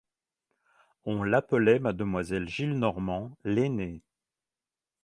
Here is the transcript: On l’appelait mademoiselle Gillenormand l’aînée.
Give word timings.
On 1.05 1.21
l’appelait 1.21 1.77
mademoiselle 1.77 2.49
Gillenormand 2.49 3.37
l’aînée. 3.43 4.01